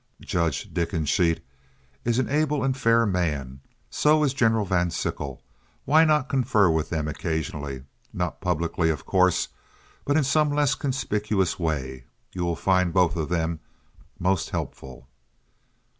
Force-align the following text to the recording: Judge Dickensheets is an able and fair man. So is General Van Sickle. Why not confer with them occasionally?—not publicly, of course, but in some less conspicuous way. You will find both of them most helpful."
Judge 0.21 0.73
Dickensheets 0.73 1.41
is 2.03 2.17
an 2.17 2.27
able 2.27 2.63
and 2.63 2.75
fair 2.75 3.05
man. 3.05 3.61
So 3.91 4.23
is 4.23 4.33
General 4.33 4.65
Van 4.65 4.89
Sickle. 4.89 5.43
Why 5.85 6.05
not 6.05 6.27
confer 6.27 6.71
with 6.71 6.89
them 6.89 7.07
occasionally?—not 7.07 8.41
publicly, 8.41 8.89
of 8.89 9.05
course, 9.05 9.49
but 10.03 10.17
in 10.17 10.23
some 10.23 10.49
less 10.51 10.73
conspicuous 10.73 11.59
way. 11.59 12.05
You 12.33 12.43
will 12.45 12.55
find 12.55 12.91
both 12.91 13.15
of 13.15 13.29
them 13.29 13.59
most 14.17 14.49
helpful." 14.49 15.07